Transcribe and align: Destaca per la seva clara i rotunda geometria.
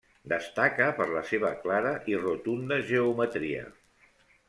Destaca 0.31 0.87
per 1.01 1.07
la 1.11 1.21
seva 1.33 1.53
clara 1.67 1.93
i 2.15 2.19
rotunda 2.25 2.83
geometria. 2.91 3.73